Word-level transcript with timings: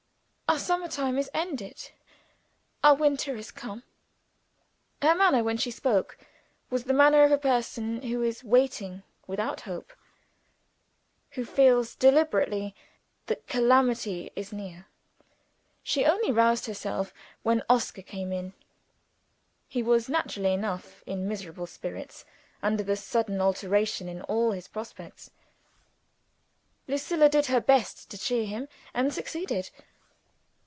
"Our 0.51 0.59
summer 0.59 0.89
time 0.89 1.17
is 1.17 1.29
ended; 1.33 1.91
our 2.83 2.93
winter 2.93 3.37
is 3.37 3.51
come." 3.51 3.83
Her 5.01 5.15
manner, 5.15 5.45
while 5.45 5.55
she 5.55 5.71
spoke, 5.71 6.17
was 6.69 6.83
the 6.83 6.93
manner 6.93 7.23
of 7.23 7.31
a 7.31 7.37
person 7.37 8.01
who 8.01 8.21
is 8.21 8.43
waiting 8.43 9.03
without 9.27 9.61
hope 9.61 9.93
who 11.31 11.45
feels 11.45 11.95
deliberately 11.95 12.75
that 13.27 13.47
calamity 13.47 14.29
is 14.35 14.51
near. 14.51 14.87
She 15.83 16.03
only 16.03 16.33
roused 16.33 16.65
herself 16.65 17.13
when 17.43 17.63
Oscar 17.69 18.01
came 18.01 18.33
in. 18.33 18.51
He 19.69 19.81
was, 19.81 20.09
naturally 20.09 20.51
enough, 20.53 21.01
in 21.05 21.29
miserable 21.29 21.65
spirits, 21.65 22.25
under 22.61 22.83
the 22.83 22.97
sudden 22.97 23.39
alteration 23.39 24.09
in 24.09 24.21
all 24.23 24.51
his 24.51 24.67
prospects. 24.67 25.31
Lucilla 26.89 27.29
did 27.29 27.45
her 27.45 27.61
best 27.61 28.09
to 28.11 28.17
cheer 28.17 28.45
him, 28.45 28.67
and 28.93 29.13
succeeded. 29.13 29.69